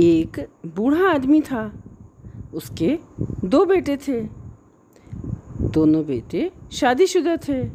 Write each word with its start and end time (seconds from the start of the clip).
एक 0.00 0.48
बूढ़ा 0.66 1.10
आदमी 1.10 1.40
था। 1.40 1.72
उसके 2.54 2.98
दो 3.44 3.64
बेटे 3.64 3.96
थे। 3.96 4.20
दोनों 5.60 6.06
बेटे 6.06 6.52
शादीशुदा 6.72 7.36
थे 7.36 7.68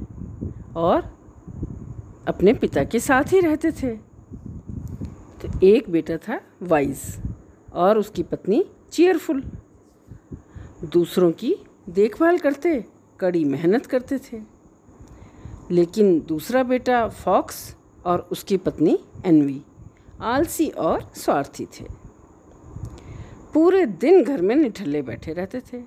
और 0.75 1.19
अपने 2.27 2.53
पिता 2.53 2.83
के 2.83 2.99
साथ 2.99 3.23
ही 3.23 3.39
रहते 3.39 3.71
थे। 3.71 3.95
तो 5.41 5.59
एक 5.63 5.89
बेटा 5.89 6.17
था 6.17 6.41
वाइज 6.63 7.21
और 7.73 7.97
उसकी 7.97 8.23
पत्नी 8.23 8.65
चेयरफुल। 8.91 9.51
दूसरों 10.93 11.31
की 11.31 11.55
देखभाल 11.89 12.37
करते, 12.37 12.85
कड़ी 13.19 13.43
मेहनत 13.45 13.85
करते 13.85 14.17
थे। 14.17 14.41
लेकिन 15.71 16.25
दूसरा 16.27 16.63
बेटा 16.63 17.07
फॉक्स 17.07 17.75
और 18.05 18.29
उसकी 18.31 18.57
पत्नी 18.57 18.99
एनवी 19.25 19.61
आलसी 20.21 20.69
और 20.69 21.11
स्वार्थी 21.15 21.65
थे। 21.65 22.08
पूरे 23.53 23.85
दिन 23.85 24.23
घर 24.23 24.41
में 24.41 24.55
निठल्ले 24.55 25.01
बैठे 25.01 25.33
रहते 25.33 25.59
थे 25.63 25.81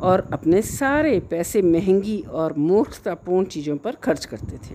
और 0.00 0.28
अपने 0.32 0.60
सारे 0.62 1.18
पैसे 1.30 1.62
महँगी 1.62 2.20
और 2.32 2.52
मूर्खतापूर्ण 2.58 3.46
चीज़ों 3.46 3.76
पर 3.76 3.94
खर्च 4.04 4.24
करते 4.24 4.56
थे। 4.58 4.74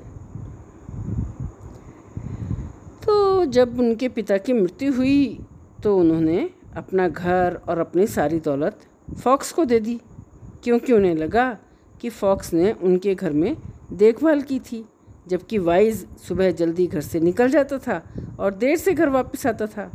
तो 3.05 3.45
जब 3.47 3.79
उनके 3.79 4.09
पिता 4.09 4.37
की 4.37 4.53
मृत्यु 4.53 4.93
हुई 4.93 5.39
तो 5.83 5.97
उन्होंने 5.97 6.49
अपना 6.77 7.07
घर 7.07 7.59
और 7.69 7.79
अपनी 7.79 8.07
सारी 8.07 8.39
दौलत 8.39 8.79
फॉक्स 9.13 9.51
को 9.51 9.65
दे 9.65 9.79
दी, 9.79 9.99
क्योंकि 10.63 10.93
उन्हें 10.93 11.15
लगा 11.15 11.47
कि 12.01 12.09
फॉक्स 12.09 12.53
ने 12.53 12.71
उनके 12.73 13.15
घर 13.15 13.33
में 13.33 13.55
देखभाल 13.93 14.41
की 14.41 14.59
थी, 14.61 14.83
जबकि 15.27 15.57
वाइज 15.59 16.05
सुबह 16.27 16.51
जल्दी 16.51 16.87
घर 16.87 17.01
से 17.01 17.19
निकल 17.19 17.49
जाता 17.49 17.77
था 17.77 18.01
और 18.39 18.53
देर 18.55 18.77
से 18.77 18.93
घर 18.93 19.09
वापस 19.09 19.45
आता 19.47 19.67
था। 19.67 19.91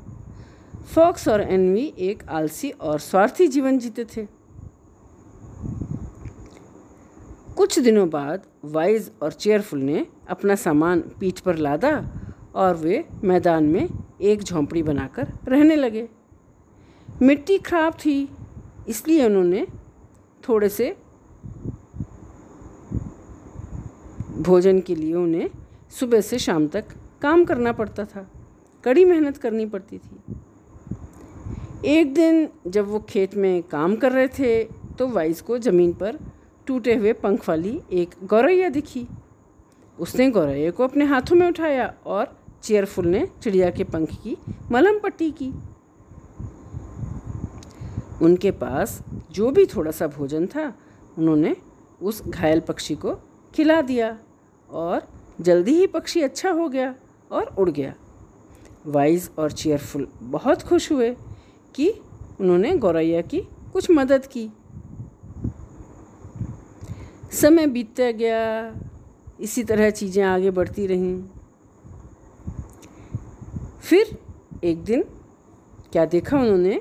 फॉक्स 0.84 1.28
और 1.28 1.40
एनवी 1.40 1.82
एक 1.98 2.22
आलसी 2.28 2.70
और 2.70 2.98
स्वार्थी 2.98 3.46
जीवन 3.48 3.78
जीते 3.78 4.04
थे। 4.04 4.26
कुछ 7.56 7.78
दिनों 7.78 8.08
बाद 8.10 8.42
वाइज 8.64 9.10
और 9.22 9.32
चेयरफुल 9.32 9.80
ने 9.80 10.06
अपना 10.28 10.54
सामान 10.54 11.00
पीठ 11.20 11.40
पर 11.40 11.56
लादा 11.56 11.92
और 12.54 12.74
वे 12.74 13.04
मैदान 13.24 13.64
में 13.64 13.88
एक 14.20 14.42
झोंपड़ी 14.42 14.82
बनाकर 14.82 15.32
रहने 15.48 15.76
लगे। 15.76 16.08
मिट्टी 17.22 17.58
खराब 17.58 17.94
थी, 17.94 18.28
इसलिए 18.88 19.26
उन्होंने 19.26 19.66
थोड़े 20.48 20.68
से 20.68 20.96
भोजन 24.38 24.80
के 24.80 24.94
लिए 24.94 25.14
उन्हें 25.14 25.50
सुबह 25.90 26.20
से 26.20 26.38
शाम 26.38 26.66
तक 26.68 26.84
काम 27.22 27.44
करना 27.44 27.72
पड़ता 27.72 28.04
था। 28.04 28.28
कड़ी 28.84 29.04
मेहनत 29.04 29.36
करनी 29.36 29.66
पड़ती 29.66 29.98
थी। 29.98 30.23
एक 31.84 32.12
दिन 32.14 32.48
जब 32.66 32.88
वो 32.88 32.98
खेत 33.08 33.34
में 33.34 33.62
काम 33.62 33.94
कर 33.96 34.12
रहे 34.12 34.28
थे 34.28 34.64
तो 34.98 35.06
वाइस 35.08 35.40
को 35.40 35.58
ज़मीन 35.58 35.92
पर 35.92 36.18
टूटे 36.66 36.94
हुए 36.94 37.12
पंख 37.12 37.48
वाली 37.48 37.80
एक 37.92 38.14
गौरैया 38.24 38.68
दिखी। 38.68 39.06
उसने 39.98 40.30
गौरैया 40.30 40.70
को 40.70 40.84
अपने 40.84 41.04
हाथों 41.04 41.36
में 41.36 41.46
उठाया 41.48 41.92
और 42.06 42.36
चेयरफुल 42.62 43.06
ने 43.06 43.26
चिड़िया 43.42 43.70
के 43.70 43.84
पंख 43.84 44.14
की 44.22 44.36
मलम 44.72 44.98
पट्टी 44.98 45.30
की। 45.32 45.52
उनके 48.22 48.50
पास 48.50 48.98
जो 49.30 49.50
भी 49.50 49.66
थोड़ा 49.66 49.90
सा 49.90 50.06
भोजन 50.06 50.46
था, 50.46 50.72
उन्होंने 51.18 51.54
उस 52.02 52.22
घायल 52.28 52.60
पक्षी 52.60 52.94
को 52.94 53.14
खिला 53.54 53.80
दिया 53.82 54.16
और 54.70 55.08
जल्दी 55.40 55.74
ही 55.74 55.86
पक्षी 55.86 56.22
अच्छा 56.22 56.50
हो 56.50 56.68
गया 56.68 56.94
और 57.30 57.54
उड़ 57.58 57.70
गया। 57.70 57.94
वाइज 58.86 59.30
और 59.38 59.52
चेयरफुल 59.52 60.08
बहुत 60.22 60.62
खुश 60.62 60.90
हुए। 60.92 61.14
कि, 61.74 61.90
उन्होंने 62.40 62.76
गौरैया 62.76 63.20
की 63.20 63.40
कुछ 63.72 63.90
मदद 63.90 64.26
की। 64.26 64.50
समय 67.32 67.66
बीतता 67.66 68.10
गया, 68.10 68.74
इसी 69.40 69.64
तरह 69.64 69.90
चीज़ें 69.90 70.24
आगे 70.24 70.50
बढ़ती 70.50 70.86
रहीं। 70.86 71.24
फिर 73.82 74.18
एक 74.64 74.84
दिन 74.84 75.04
क्या 75.92 76.04
देखा 76.04 76.38
उन्होंने 76.38 76.80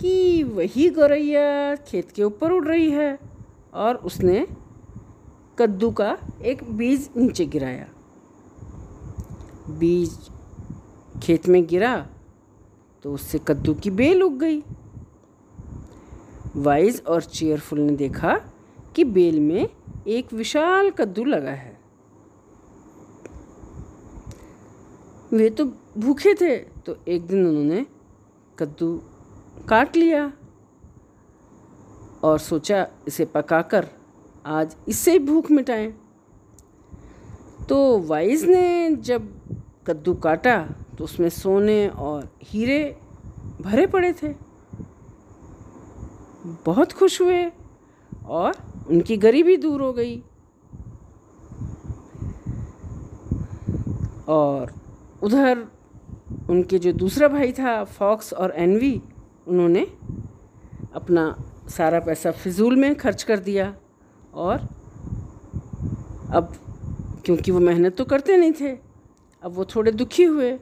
कि 0.00 0.42
वही 0.42 0.90
गौरैया 0.90 1.74
खेत 1.74 2.10
के 2.10 2.22
ऊपर 2.22 2.52
उड़ 2.52 2.66
रही 2.66 2.90
है 2.90 3.18
और 3.74 3.96
उसने 3.96 4.46
कद्दू 5.58 5.90
का 5.90 6.18
एक 6.44 6.64
बीज 6.64 7.10
नीचे 7.16 7.46
गिराया। 7.46 7.86
बीज 9.68 10.18
खेत 11.22 11.48
में 11.48 11.66
गिरा 11.66 12.08
तो 13.04 13.12
उससे 13.12 13.38
कद्दू 13.48 13.74
की 13.74 13.90
बेल 13.90 14.22
उग 14.22 14.38
गई। 14.38 14.62
वाइज 16.56 17.02
और 17.08 17.22
चेयरफुल 17.22 17.80
ने 17.80 17.92
देखा 17.96 18.34
कि 18.96 19.04
बेल 19.04 19.40
में 19.40 19.68
एक 20.06 20.32
विशाल 20.32 20.90
कद्दू 20.90 21.24
लगा 21.24 21.50
है। 21.50 21.80
वे 25.32 25.48
तो 25.50 25.64
भूखे 25.98 26.34
थे 26.34 26.56
तो 26.56 26.96
एक 27.08 27.26
दिन 27.26 27.46
उन्होंने 27.46 27.84
कद्दू 28.58 28.94
काट 29.68 29.96
लिया 29.96 30.32
और 32.24 32.38
सोचा 32.38 32.86
इसे 33.08 33.24
पकाकर 33.24 33.86
आज 34.46 34.76
इससे 34.88 35.18
भूख 35.18 35.50
मिटाएँ। 35.50 35.92
तो 37.68 37.98
वाइज 37.98 38.44
ने 38.44 38.96
जब 39.00 39.28
कद्दू 39.86 40.14
काटा 40.14 40.56
तो 40.98 41.04
उसमें 41.04 41.28
सोने 41.28 41.88
और 41.88 42.28
हीरे 42.42 42.96
भरे 43.60 43.86
पड़े 43.86 44.12
थे। 44.12 44.34
बहुत 46.66 46.92
खुश 46.92 47.20
हुए 47.20 47.44
और 48.26 48.54
उनकी 48.88 49.16
गरीबी 49.16 49.56
दूर 49.56 49.82
हो 49.82 49.92
गई। 49.92 50.22
और 54.28 54.72
उधर 55.22 55.64
उनके 56.50 56.78
जो 56.78 56.92
दूसरा 56.92 57.28
भाई 57.28 57.52
था, 57.52 57.82
फॉक्स 57.84 58.32
और 58.32 58.52
एनवी, 58.56 59.00
उन्होंने 59.48 59.86
अपना 60.94 61.34
सारा 61.68 62.00
पैसा 62.00 62.30
फिजूल 62.32 62.76
में 62.76 62.94
खर्च 62.94 63.22
कर 63.22 63.38
दिया 63.38 63.74
और 64.34 64.68
अब 66.34 66.52
क्योंकि 67.24 67.50
वो 67.50 67.60
मेहनत 67.60 67.96
तो 67.96 68.04
करते 68.04 68.36
नहीं 68.36 68.52
थे, 68.60 68.70
अब 69.42 69.52
वो 69.54 69.64
थोड़े 69.64 69.92
दुखी 69.92 70.24
हुए। 70.24 70.58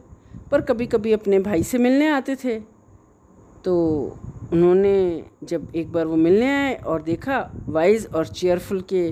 पर 0.50 0.60
कभी 0.60 0.86
कभी 0.86 1.12
अपने 1.12 1.38
भाई 1.40 1.62
से 1.62 1.78
मिलने 1.78 2.08
आते 2.08 2.36
थे। 2.36 2.58
तो 3.64 3.74
उन्होंने 4.52 5.24
जब 5.44 5.72
एक 5.76 5.92
बार 5.92 6.06
वो 6.06 6.16
मिलने 6.16 6.46
आए 6.48 6.74
और 6.76 7.02
देखा 7.02 7.38
वाइज 7.68 8.06
और 8.06 8.26
चेयरफुल 8.26 8.80
के 8.92 9.10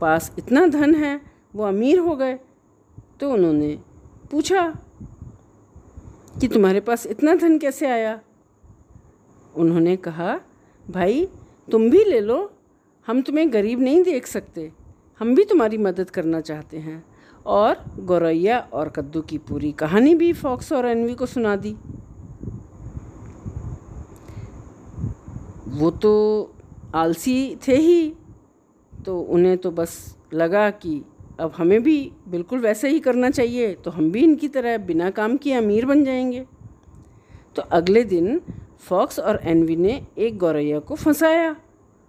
पास 0.00 0.30
इतना 0.38 0.66
धन 0.66 0.94
है, 0.94 1.20
वो 1.54 1.64
अमीर 1.64 1.98
हो 1.98 2.16
गए 2.16 2.38
तो 3.20 3.30
उन्होंने 3.32 3.76
पूछा 4.30 4.62
कि 6.40 6.48
तुम्हारे 6.48 6.80
पास 6.80 7.06
इतना 7.06 7.34
धन 7.34 7.58
कैसे 7.58 7.86
आया? 7.86 8.18
उन्होंने 9.54 9.96
कहा, 9.96 10.38
भाई, 10.86 11.26
तुम 11.68 11.88
भी 11.90 12.04
ले 12.04 12.20
लो, 12.20 12.50
हम 13.06 13.20
तुम्हें 13.22 13.52
गरीब 13.52 13.80
नहीं 13.80 14.02
देख 14.02 14.26
सकते, 14.26 14.70
हम 15.20 15.34
भी 15.34 15.44
तुम्हारी 15.44 15.78
मदद 15.78 16.10
करना 16.10 16.40
चाहते 16.40 16.78
हैं। 16.78 17.02
और 17.46 17.84
गौरैया 18.00 18.58
और 18.72 18.88
कद्दू 18.88 19.20
की 19.22 19.38
पूरी 19.38 19.72
कहानी 19.72 20.14
भी 20.14 20.32
फॉक्स 20.32 20.72
और 20.72 20.86
एनवी 20.86 21.14
को 21.14 21.26
सुना 21.26 21.56
दी। 21.56 21.76
वो 25.70 25.90
तो 25.90 26.12
आलसी 26.94 27.56
थे 27.68 27.76
ही 27.76 28.14
तो 29.06 29.18
उन्हें 29.20 29.56
तो 29.58 29.70
बस 29.70 30.16
लगा 30.34 30.70
कि 30.70 31.02
अब 31.40 31.52
हमें 31.56 31.82
भी 31.82 32.12
बिल्कुल 32.28 32.58
वैसे 32.58 32.88
ही 32.88 33.00
करना 33.00 33.30
चाहिए 33.30 33.74
तो 33.74 33.90
हम 33.90 34.10
भी 34.10 34.22
इनकी 34.24 34.48
तरह 34.48 34.78
बिना 34.78 35.10
काम 35.10 35.36
किए 35.36 35.54
अमीर 35.54 35.86
बन 35.86 36.04
जाएँगे। 36.04 36.46
तो 37.56 37.62
अगले 37.62 38.04
दिन 38.04 38.40
फॉक्स 38.78 39.18
और 39.18 39.40
एनवी 39.42 39.76
ने 39.76 40.06
एक 40.18 40.38
गौरैया 40.38 40.78
को 40.78 40.94
फंसाया 40.94 41.54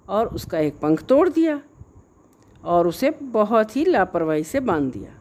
और 0.09 0.27
उसका 0.27 0.59
एक 0.59 0.79
पंख 0.79 1.03
तोड़ 1.03 1.27
दिया 1.29 1.61
और 2.63 2.87
उसे 2.87 3.09
बहुत 3.21 3.75
ही 3.75 3.85
लापरवाही 3.85 4.43
से 4.43 4.59
बाँध 4.59 4.91
दिया। 4.93 5.11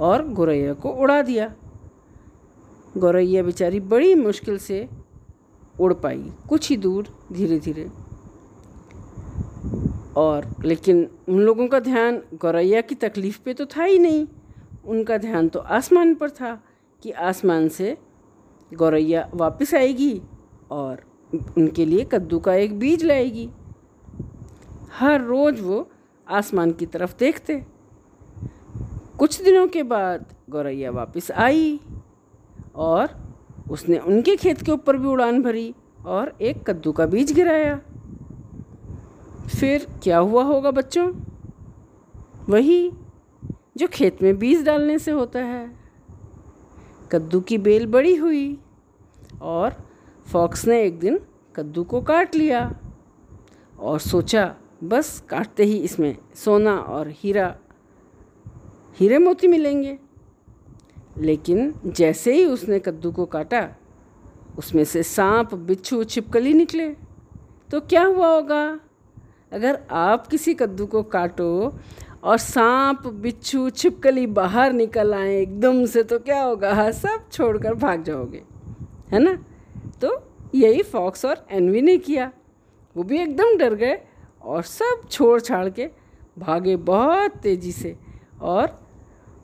और 0.00 0.26
गौरैया 0.28 0.72
को 0.74 0.90
उड़ा 0.92 1.20
दिया। 1.22 1.52
गौरैया 2.96 3.42
बेचारी 3.42 3.80
बड़ी 3.80 4.14
मुश्किल 4.14 4.58
से 4.58 4.88
उड़ 5.80 5.92
पाई, 5.94 6.32
कुछ 6.48 6.68
ही 6.70 6.76
दूर 6.76 7.08
धीरे 7.32 7.58
धीरे 7.58 7.88
और 10.16 10.46
लेकिन 10.64 11.08
उन 11.28 11.38
लोगों 11.38 11.66
का 11.68 11.80
ध्यान 11.80 12.22
गौरैया 12.34 12.80
की 12.80 12.94
तकलीफ़ 12.94 13.38
पे 13.44 13.54
तो 13.54 13.66
था 13.66 13.84
ही 13.84 13.98
नहीं। 13.98 14.26
उनका 14.86 15.16
ध्यान 15.18 15.48
तो 15.48 15.58
आसमान 15.58 16.14
पर 16.14 16.30
था 16.30 16.54
कि 17.02 17.10
आसमान 17.10 17.68
से 17.68 17.96
गौरैया 18.72 19.28
वापस 19.34 19.74
आएगी 19.74 20.20
और 20.70 21.02
उनके 21.58 21.84
लिए 21.84 22.04
कद्दू 22.12 22.38
का 22.38 22.54
एक 22.54 22.78
बीज 22.78 23.04
लाएगी। 23.04 23.48
हर 24.92 25.20
रोज़ 25.20 25.60
वो 25.62 25.88
आसमान 26.26 26.72
की 26.72 26.86
तरफ़ 26.86 27.16
देखते। 27.18 27.64
कुछ 29.20 29.42
दिनों 29.42 29.68
के 29.68 29.82
बाद 29.82 30.24
गौरैया 30.50 30.90
वापस 30.90 31.30
आई 31.30 31.80
और 32.74 33.08
उसने 33.70 33.98
उनके 33.98 34.36
खेत 34.36 34.62
के 34.62 34.72
ऊपर 34.72 34.96
भी 34.96 35.06
उड़ान 35.06 35.42
भरी 35.42 35.74
और 36.06 36.32
एक 36.40 36.62
कद्दू 36.70 36.92
का 36.92 37.06
बीज 37.06 37.32
गिराया। 37.32 37.76
फिर 39.48 39.86
क्या 40.02 40.18
हुआ 40.18 40.44
होगा 40.44 40.70
बच्चों? 40.70 41.12
वही 42.48 42.90
जो 43.76 43.86
खेत 43.86 44.22
में 44.22 44.38
बीज 44.38 44.64
डालने 44.64 44.98
से 44.98 45.10
होता 45.10 45.38
है। 45.38 45.76
कद्दू 47.12 47.40
की 47.40 47.58
बेल 47.58 47.86
बड़ी 47.86 48.16
हुई 48.16 48.58
और 49.42 49.76
फॉक्स 50.32 50.66
ने 50.66 50.82
एक 50.82 50.98
दिन 50.98 51.20
कद्दू 51.56 51.84
को 51.84 52.02
काट 52.02 52.34
लिया 52.34 52.78
और 53.78 53.98
सोचा, 53.98 54.54
बस 54.84 55.24
काटते 55.28 55.64
ही 55.64 55.78
इसमें 55.78 56.16
सोना 56.34 56.78
और 56.78 57.08
हीरा 57.08 57.56
हीरे 59.00 59.18
मोती 59.18 59.48
मिलेंगे। 59.48 59.98
लेकिन 61.18 61.74
जैसे 61.86 62.32
ही 62.34 62.44
उसने 62.44 62.78
कद्दू 62.78 63.12
को 63.12 63.24
काटा, 63.26 63.68
उसमें 64.58 64.84
से 64.84 65.02
सांप, 65.02 65.54
बिच्छू, 65.54 66.02
छिपकली 66.04 66.52
निकले। 66.54 66.88
तो 67.70 67.80
क्या 67.80 68.04
हुआ 68.04 68.28
होगा? 68.28 68.80
अगर 69.52 69.80
आप 69.90 70.26
किसी 70.26 70.54
कद्दू 70.54 70.86
को 70.86 71.02
काटो 71.02 71.78
और 72.22 72.36
सांप, 72.36 73.06
बिच्छू, 73.06 73.70
छिपकली 73.70 74.26
बाहर 74.26 74.72
निकल 74.72 75.14
आए 75.14 75.40
एकदम 75.42 75.84
से 75.86 76.02
तो 76.02 76.18
क्या 76.18 76.42
होगा? 76.42 76.90
सब 76.90 77.28
छोड़कर 77.32 77.74
भाग 77.74 78.02
जाओगे, 78.02 78.42
है 79.12 79.18
ना? 79.18 79.34
तो 80.02 80.12
यही 80.54 80.82
फॉक्स 80.82 81.24
और 81.24 81.46
एनवी 81.50 81.80
ने 81.82 81.96
किया। 81.98 82.30
वो 82.96 83.02
भी 83.02 83.18
एकदम 83.18 83.56
डर 83.56 83.74
गए 83.74 83.98
और 84.42 84.62
सब 84.62 85.08
छोड़ 85.10 85.40
छाड़ 85.40 85.68
के 85.68 85.88
भागे 86.38 86.76
बहुत 86.76 87.36
तेज़ी 87.36 87.72
से 87.72 87.96
और 88.42 88.78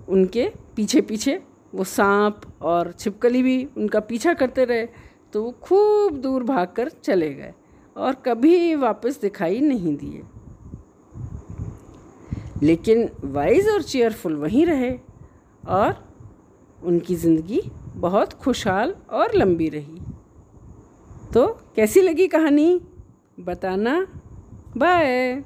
उनके 0.09 0.49
पीछे 0.77 1.01
पीछे 1.01 1.41
वो 1.75 1.85
सांप 1.85 2.41
और 2.63 2.93
छिपकली 2.93 3.43
भी 3.43 3.65
उनका 3.77 4.01
पीछा 4.01 4.35
करते 4.35 4.65
रहे 4.65 4.87
तो 5.33 5.43
वो 5.43 5.51
खूब 5.63 6.17
दूर 6.17 6.45
भागकर 6.45 6.89
चले 6.89 7.33
गए 7.35 7.53
और 7.97 8.15
कभी 8.27 8.75
वापस 8.75 9.21
दिखाई 9.21 9.61
नहीं 9.61 9.97
दिए। 9.97 10.23
लेकिन 12.63 13.09
वाइज 13.25 13.69
और 13.69 13.83
चेयरफुल 13.83 14.35
वहीं 14.37 14.65
रहे 14.67 14.91
और 15.69 16.05
उनकी 16.79 17.15
ज़िंदगी 17.15 17.61
बहुत 17.97 18.33
खुशहाल 18.33 18.95
और 19.11 19.35
लंबी 19.35 19.69
रही। 19.69 20.01
तो 21.35 21.47
कैसी 21.77 22.01
लगी 22.01 22.27
कहानी? 22.29 22.81
बताना। 23.41 24.07
बाय। 24.77 25.43